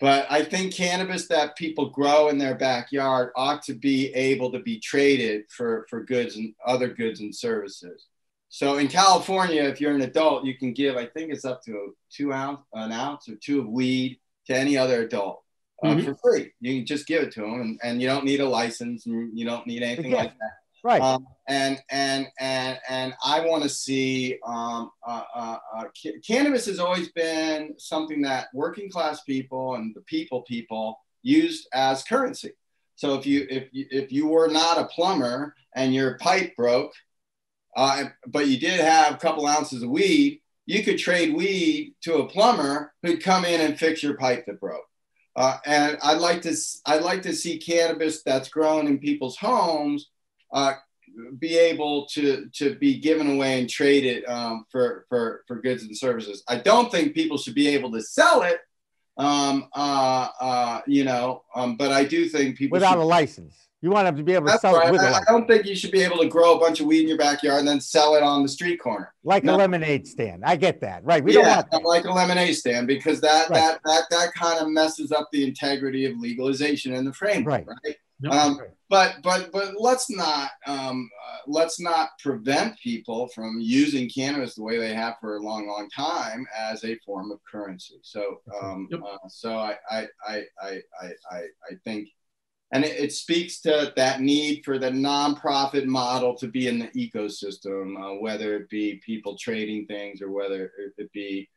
[0.00, 4.58] But I think cannabis that people grow in their backyard ought to be able to
[4.58, 8.06] be traded for, for goods and other goods and services.
[8.48, 11.94] So in California, if you're an adult, you can give, I think it's up to
[12.10, 15.42] two ounce, an ounce or two of weed to any other adult
[15.82, 16.04] uh, mm-hmm.
[16.04, 16.52] for free.
[16.60, 19.36] You can just give it to them, and, and you don't need a license, and
[19.36, 20.50] you don't need anything like that.
[20.82, 21.02] Right.
[21.02, 26.66] Um, and and and and I want to see um, uh, uh, uh, ca- cannabis
[26.66, 32.52] has always been something that working class people and the people people used as currency.
[32.94, 36.92] So if you if you, if you were not a plumber and your pipe broke,
[37.76, 42.18] uh, but you did have a couple ounces of weed, you could trade weed to
[42.18, 44.86] a plumber who'd come in and fix your pipe that broke.
[45.36, 50.08] Uh, and I'd like to I'd like to see cannabis that's grown in people's homes
[50.52, 50.72] uh,
[51.38, 55.96] be able to to be given away and traded um, for for for goods and
[55.96, 56.42] services.
[56.48, 58.60] I don't think people should be able to sell it,
[59.18, 63.54] um, uh, uh, you know, um, but I do think people without should, a license.
[63.86, 64.88] You want them to be able to That's sell right.
[64.88, 66.86] it with I, I don't think you should be able to grow a bunch of
[66.86, 69.14] weed in your backyard and then sell it on the street corner.
[69.22, 69.54] Like no.
[69.54, 70.42] a lemonade stand.
[70.44, 71.04] I get that.
[71.04, 71.22] Right.
[71.22, 73.60] We yeah, don't want like a lemonade stand because that right.
[73.60, 77.68] that that that kind of messes up the integrity of legalization in the framework.
[77.68, 77.78] Right.
[77.84, 77.96] right?
[78.22, 78.32] Yep.
[78.32, 84.56] Um, but but but let's not um, uh, let's not prevent people from using cannabis
[84.56, 88.00] the way they have for a long long time as a form of currency.
[88.02, 89.00] So um, yep.
[89.00, 90.80] uh, so I I, I I
[91.30, 92.08] I I think
[92.72, 96.88] and it, it, speaks to that need for the nonprofit model to be in the
[96.88, 101.48] ecosystem, uh, whether it be people trading things or whether it be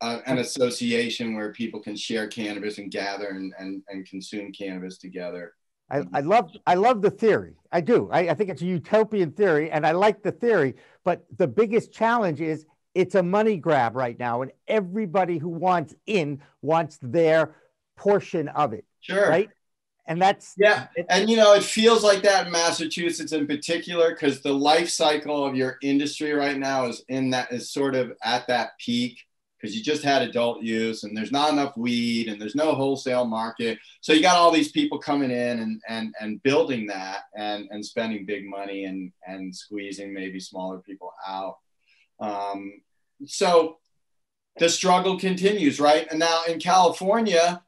[0.00, 4.98] uh, an association where people can share cannabis and gather and, and, and consume cannabis
[4.98, 5.52] together.
[5.90, 7.54] I, I love I love the theory.
[7.72, 8.10] I do.
[8.12, 10.74] I, I think it's a utopian theory, and I like the theory.
[11.02, 15.94] But the biggest challenge is it's a money grab right now, and everybody who wants
[16.04, 17.54] in wants their
[17.96, 18.84] portion of it.
[19.00, 19.30] Sure.
[19.30, 19.48] Right
[20.08, 24.40] and that's yeah and you know it feels like that in massachusetts in particular because
[24.40, 28.46] the life cycle of your industry right now is in that is sort of at
[28.48, 29.20] that peak
[29.58, 33.24] because you just had adult use and there's not enough weed and there's no wholesale
[33.24, 33.78] market.
[34.00, 37.84] So you got all these people coming in and and and building that and and
[37.84, 41.56] spending big money and and squeezing maybe smaller people out.
[42.20, 42.80] Um,
[43.26, 43.78] so
[44.58, 46.06] the struggle continues right?
[46.10, 47.62] And now in california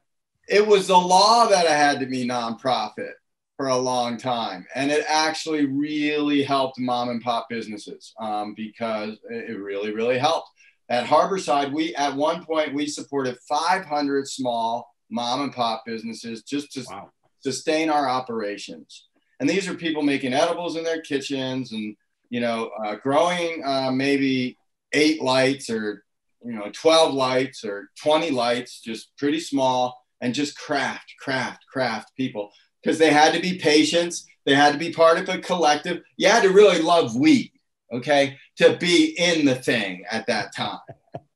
[0.51, 3.13] it was the law that I had to be nonprofit
[3.55, 4.65] for a long time.
[4.75, 10.49] And it actually really helped mom and pop businesses um, because it really, really helped.
[10.89, 16.73] At Harborside, we at one point we supported 500 small mom and pop businesses just
[16.73, 17.11] to wow.
[17.39, 19.07] sustain our operations.
[19.39, 21.95] And these are people making edibles in their kitchens and
[22.29, 24.57] you know uh, growing uh, maybe
[24.91, 26.03] eight lights or
[26.43, 32.11] you know 12 lights or 20 lights, just pretty small, and just craft, craft, craft
[32.15, 32.51] people
[32.81, 34.25] because they had to be patients.
[34.45, 36.01] They had to be part of a collective.
[36.17, 37.51] You had to really love weed,
[37.91, 40.79] okay, to be in the thing at that time.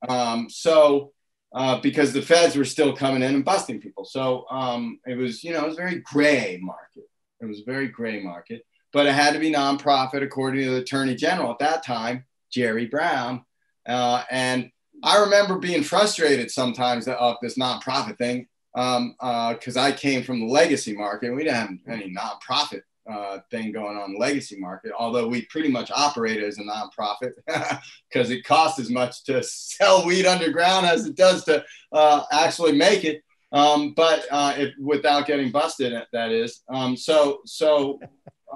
[0.08, 1.12] Um, so
[1.54, 4.04] uh, because the feds were still coming in and busting people.
[4.04, 7.04] So um, it was, you know, it was a very gray market.
[7.40, 10.76] It was a very gray market, but it had to be nonprofit according to the
[10.78, 13.44] attorney general at that time, Jerry Brown.
[13.86, 14.70] Uh, and
[15.02, 20.40] I remember being frustrated sometimes of this nonprofit thing because um, uh, I came from
[20.40, 21.34] the legacy market.
[21.34, 25.70] We didn't have any nonprofit uh, thing going on the legacy market, although we pretty
[25.70, 27.32] much operate as a nonprofit
[28.10, 32.72] because it costs as much to sell weed underground as it does to uh, actually
[32.72, 33.22] make it.
[33.50, 36.62] Um, but uh, if, without getting busted, that is.
[36.68, 37.98] Um, so, so,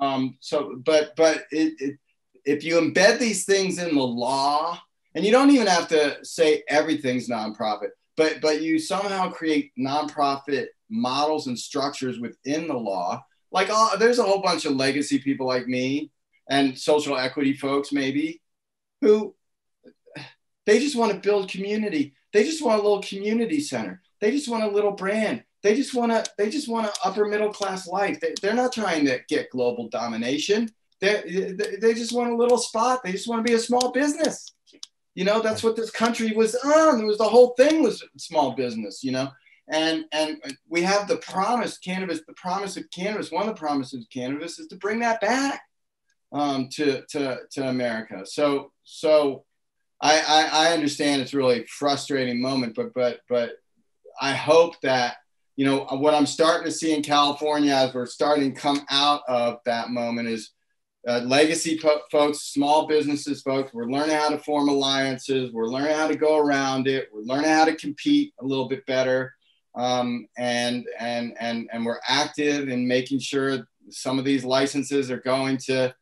[0.03, 1.99] um, so, but, but it, it,
[2.45, 4.79] if you embed these things in the law,
[5.15, 10.67] and you don't even have to say everything's nonprofit, but but you somehow create nonprofit
[10.89, 13.25] models and structures within the law.
[13.53, 16.11] Like oh, there's a whole bunch of legacy people like me
[16.49, 18.41] and social equity folks maybe
[19.01, 19.35] who
[20.67, 22.15] they just want to build community.
[22.33, 24.03] They just want a little community center.
[24.21, 25.43] They just want a little brand.
[25.63, 28.21] They just want to they just want an upper middle class life.
[28.21, 30.71] They, they're not trying to get global domination.
[31.01, 33.03] They, they just want a little spot.
[33.03, 34.53] They just want to be a small business
[35.21, 36.99] you know that's what this country was on.
[36.99, 39.29] It was the whole thing was small business you know?
[39.69, 43.31] And and we have the promise cannabis the promise of cannabis.
[43.31, 45.61] One of the promises of cannabis is to bring that back
[46.33, 48.25] um, to, to to america.
[48.25, 49.45] So so
[50.01, 53.51] I, I i understand it's really frustrating moment but but but
[54.19, 55.17] i hope that
[55.57, 59.21] you know what i'm starting to see in california as we're starting to come out
[59.29, 60.53] of that moment is
[61.09, 65.53] uh, legacy po- folks, small businesses folks, we're learning how to form alliances.
[65.53, 67.09] We're learning how to go around it.
[67.13, 69.33] We're learning how to compete a little bit better
[69.75, 75.21] um, and and and and we're active in making sure some of these licenses are
[75.21, 75.95] going to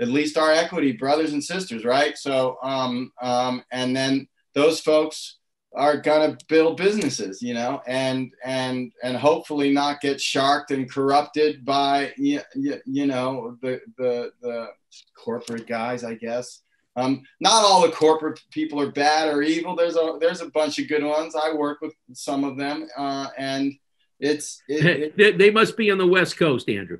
[0.00, 2.16] at least our equity brothers and sisters, right?
[2.16, 5.38] So um, um, and then those folks
[5.72, 10.90] are going to build businesses, you know, and and and hopefully not get sharked and
[10.90, 14.68] corrupted by you, you know the the the
[15.16, 16.62] corporate guys, I guess.
[16.96, 19.76] Um, not all the corporate people are bad or evil.
[19.76, 21.36] There's a there's a bunch of good ones.
[21.40, 23.72] I work with some of them, uh, and
[24.18, 26.98] it's it, it, they, they must be on the West Coast, Andrew.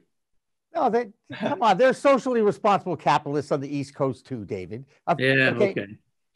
[0.74, 1.76] No, they come on.
[1.76, 4.84] They're socially responsible capitalists on the East Coast too, David.
[5.18, 5.70] Yeah, okay.
[5.70, 5.86] okay.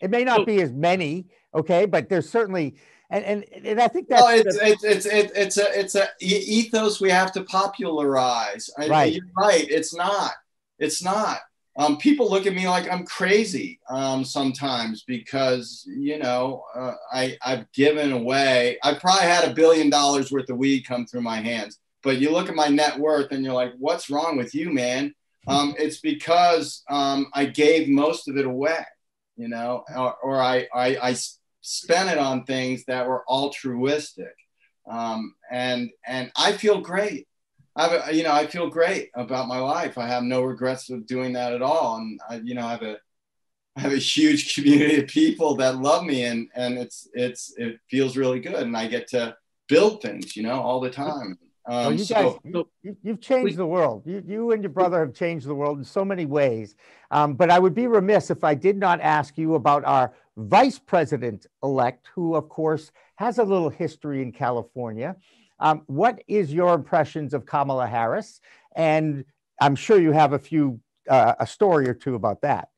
[0.05, 2.77] It may not be as many, okay, but there's certainly
[3.11, 6.09] and and, and I think that's well, it's, it's it's it's it's a it's a
[6.21, 8.71] ethos we have to popularize.
[8.79, 9.67] Right, I, you're right.
[9.69, 10.33] It's not.
[10.79, 11.41] It's not
[11.77, 17.37] um, people look at me like I'm crazy um, sometimes because you know uh, I
[17.45, 18.79] I've given away.
[18.83, 22.31] I probably had a billion dollars worth of weed come through my hands, but you
[22.31, 25.15] look at my net worth and you're like, what's wrong with you, man?
[25.47, 28.85] Um, it's because um, I gave most of it away,
[29.37, 31.17] you know, or, or I, I I
[31.61, 34.35] spent it on things that were altruistic,
[34.91, 37.27] um, and and I feel great.
[37.77, 39.99] I you know, I feel great about my life.
[39.99, 41.97] I have no regrets of doing that at all.
[41.97, 42.97] And I, you know, I have a,
[43.77, 47.81] I have a huge community of people that love me and, and it's, it's, it
[47.91, 48.55] feels really good.
[48.55, 49.37] And I get to
[49.69, 51.39] build things, you know, all the time.
[51.67, 54.03] Um, you guys, so, you, have changed we, the world.
[54.05, 56.75] You, you and your brother have changed the world in so many ways.
[57.11, 60.79] Um, but I would be remiss if I did not ask you about our vice
[60.79, 65.17] president elect, who, of course, has a little history in California.
[65.59, 68.41] Um, what is your impressions of Kamala Harris?
[68.77, 69.25] And
[69.61, 72.69] I'm sure you have a few, uh, a story or two about that.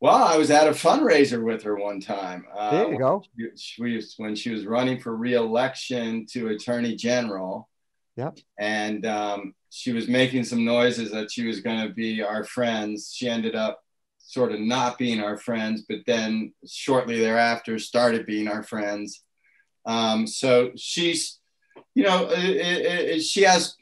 [0.00, 2.44] Well, I was at a fundraiser with her one time.
[2.54, 3.22] Uh, there you go.
[3.56, 7.68] She, was, when she was running for reelection to Attorney General.
[8.16, 8.38] Yep.
[8.58, 13.12] And um, she was making some noises that she was going to be our friends.
[13.14, 13.80] She ended up
[14.18, 19.22] sort of not being our friends, but then shortly thereafter started being our friends.
[19.84, 21.38] Um, so she's
[21.96, 23.74] you know, it, it, it, she has.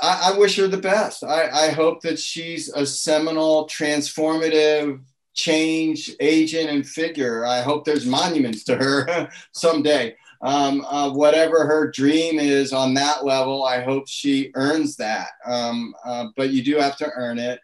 [0.00, 1.24] I, I, wish her the best.
[1.24, 5.00] I, I hope that she's a seminal, transformative
[5.32, 7.46] change agent and figure.
[7.46, 10.16] I hope there's monuments to her someday.
[10.42, 15.28] Um, uh, whatever her dream is on that level, I hope she earns that.
[15.46, 17.60] Um, uh, but you do have to earn it.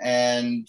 [0.00, 0.68] And,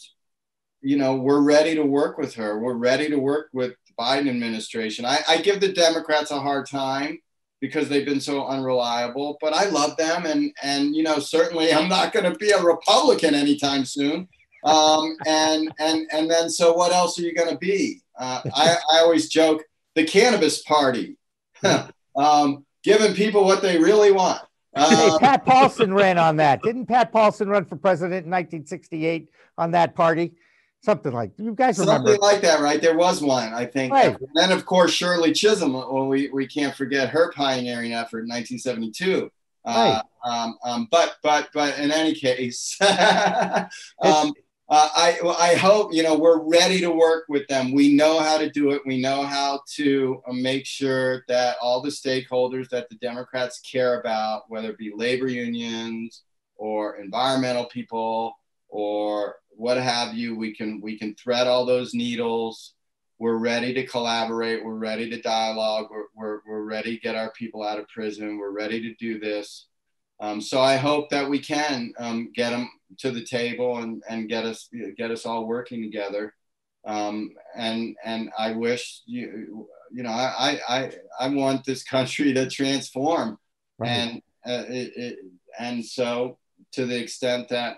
[0.82, 2.60] you know, we're ready to work with her.
[2.60, 5.06] We're ready to work with the Biden administration.
[5.06, 7.20] I, I give the Democrats a hard time
[7.60, 9.38] because they've been so unreliable.
[9.42, 12.62] But I love them, and and you know certainly I'm not going to be a
[12.62, 14.28] Republican anytime soon.
[14.64, 18.02] Um, and and and then so what else are you going to be?
[18.20, 19.64] Uh, I, I always joke
[19.96, 21.17] the cannabis party,
[22.16, 24.42] um, giving people what they really want.
[24.76, 26.62] hey, um, Pat Paulsen ran on that.
[26.62, 30.34] Didn't Pat Paulsen run for president in 1968 on that party?
[30.82, 32.12] Something like you guys remember.
[32.12, 32.82] Something like that, right?
[32.82, 33.92] There was one, I think.
[33.92, 34.16] Right.
[34.18, 35.74] And then, of course, Shirley Chisholm.
[35.74, 39.32] Well, we, we can't forget her pioneering effort in 1972.
[39.66, 40.02] Right.
[40.24, 42.78] Uh, um, um, but but but in any case,
[44.02, 44.34] um,
[44.70, 47.72] uh, I I hope you know we're ready to work with them.
[47.72, 48.82] We know how to do it.
[48.86, 54.00] We know how to uh, make sure that all the stakeholders that the Democrats care
[54.00, 56.24] about, whether it be labor unions
[56.58, 58.34] or environmental people
[58.68, 62.74] or what have you, we can we can thread all those needles.
[63.20, 64.64] We're ready to collaborate.
[64.64, 65.88] We're ready to dialogue.
[65.90, 68.38] We're, we're, we're ready to get our people out of prison.
[68.38, 69.67] We're ready to do this.
[70.20, 74.30] Um, so I hope that we can um, get them to the table and, and
[74.30, 76.34] get us get us all working together.
[76.86, 82.50] Um, and and I wish you you know I I I want this country to
[82.50, 83.38] transform,
[83.78, 83.90] right.
[83.90, 85.20] and uh, it, it,
[85.60, 86.38] and so
[86.74, 87.78] to the extent that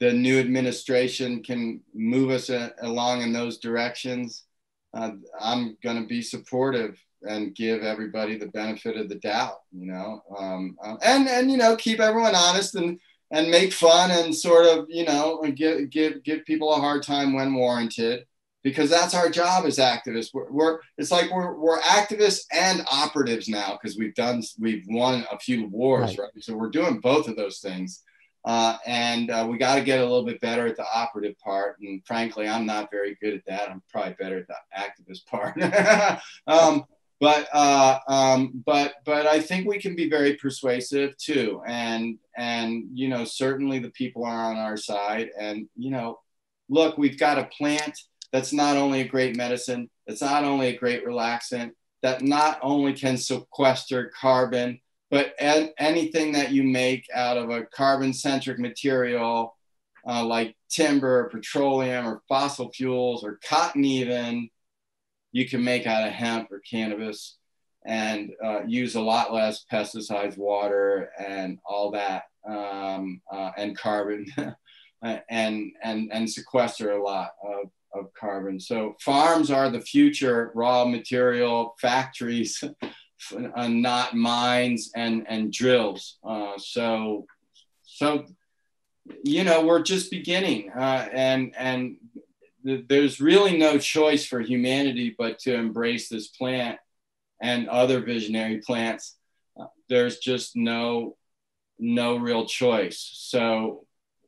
[0.00, 4.44] the new administration can move us a, uh, along in those directions,
[4.94, 9.86] uh, I'm going to be supportive and give everybody the benefit of the doubt, you
[9.86, 12.98] know, um, uh, and and you know keep everyone honest and
[13.30, 17.32] and make fun and sort of you know give give give people a hard time
[17.32, 18.24] when warranted
[18.62, 20.30] because that's our job as activists.
[20.32, 25.26] We're, we're it's like we're we're activists and operatives now because we've done we've won
[25.30, 26.28] a few wars, right?
[26.34, 26.44] right?
[26.44, 28.02] So we're doing both of those things.
[28.44, 31.76] Uh, and uh, we got to get a little bit better at the operative part.
[31.80, 33.70] And frankly, I'm not very good at that.
[33.70, 35.60] I'm probably better at the activist part.
[36.46, 36.84] um,
[37.20, 42.84] but uh, um, but but I think we can be very persuasive too, and and
[42.94, 46.20] you know certainly the people are on our side, and you know,
[46.68, 47.98] look, we've got a plant
[48.32, 52.92] that's not only a great medicine, that's not only a great relaxant, that not only
[52.92, 54.78] can sequester carbon,
[55.10, 59.56] but anything that you make out of a carbon centric material
[60.06, 64.48] uh, like timber, or petroleum, or fossil fuels, or cotton even
[65.38, 67.38] you can make out of hemp or cannabis
[67.86, 74.26] and uh, use a lot less pesticides, water, and all that, um, uh, and carbon,
[75.02, 78.58] and and and sequester a lot of, of carbon.
[78.58, 82.64] So farms are the future raw material factories,
[83.54, 86.18] uh, not mines and and drills.
[86.24, 87.26] Uh, so
[87.84, 88.26] so
[89.22, 91.96] you know we're just beginning, uh, and and
[92.64, 96.78] there's really no choice for humanity but to embrace this plant
[97.40, 99.16] and other visionary plants.
[99.58, 101.16] Uh, there's just no
[101.78, 103.10] no real choice.
[103.14, 103.86] So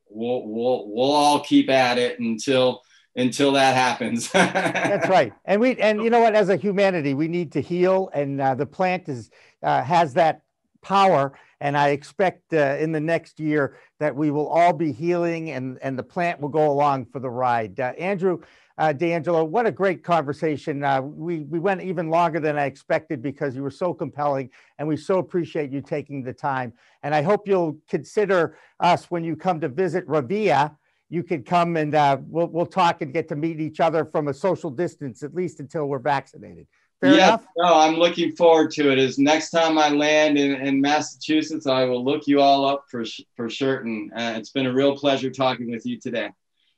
[0.09, 2.81] we'll we'll we'll all keep at it until
[3.15, 4.31] until that happens.
[4.31, 5.33] That's right.
[5.45, 6.35] And we and you know what?
[6.35, 9.29] As a humanity, we need to heal, and uh, the plant is
[9.63, 10.41] uh, has that
[10.81, 11.33] power.
[11.59, 15.77] And I expect uh, in the next year that we will all be healing and,
[15.81, 17.79] and the plant will go along for the ride.
[17.79, 18.39] Uh, Andrew
[18.77, 20.83] uh, DeAngelo, what a great conversation.
[20.83, 24.87] Uh, we, we went even longer than I expected because you were so compelling and
[24.87, 26.73] we so appreciate you taking the time.
[27.03, 30.75] And I hope you'll consider us when you come to visit Revia.
[31.09, 34.29] You could come and uh, we'll, we'll talk and get to meet each other from
[34.29, 36.65] a social distance, at least until we're vaccinated.
[37.01, 37.47] Fair yeah, enough?
[37.57, 38.99] no, I'm looking forward to it.
[38.99, 43.03] Is next time I land in, in Massachusetts, I will look you all up for
[43.35, 44.11] for certain.
[44.15, 46.29] Uh, it's been a real pleasure talking with you today.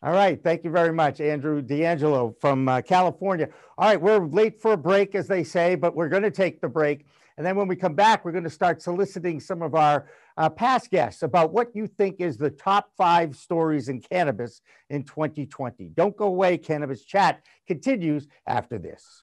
[0.01, 3.49] All right, thank you very much, Andrew DeAngelo from uh, California.
[3.77, 6.61] All right, we're late for a break, as they say, but we're going to take
[6.61, 7.05] the break,
[7.37, 10.07] and then when we come back, we're going to start soliciting some of our
[10.37, 15.03] uh, past guests about what you think is the top five stories in cannabis in
[15.03, 15.89] 2020.
[15.89, 16.57] Don't go away.
[16.57, 19.22] Cannabis Chat continues after this.